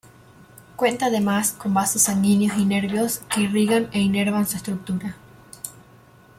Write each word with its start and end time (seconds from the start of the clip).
Cuenta 0.77 1.05
además 1.05 1.51
con 1.51 1.75
vasos 1.75 2.01
sanguíneos 2.01 2.57
y 2.57 2.65
nervios 2.65 3.19
que 3.29 3.41
irrigan 3.41 3.87
e 3.91 3.99
inervan 4.01 4.47
su 4.47 4.57
estructura. 4.57 5.15